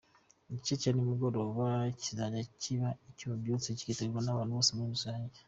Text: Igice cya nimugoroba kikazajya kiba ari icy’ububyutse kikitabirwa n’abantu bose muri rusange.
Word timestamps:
Igice 0.49 0.73
cya 0.81 0.91
nimugoroba 0.93 1.65
kikazajya 2.01 2.41
kiba 2.61 2.87
ari 2.91 3.03
icy’ububyutse 3.11 3.67
kikitabirwa 3.77 4.21
n’abantu 4.23 4.51
bose 4.57 4.71
muri 4.73 4.91
rusange. 4.95 5.37